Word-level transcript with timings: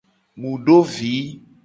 Mu 0.39 0.51
do 0.65 0.77
vi. 0.93 1.13